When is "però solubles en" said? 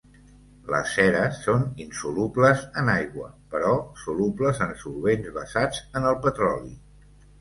3.53-4.75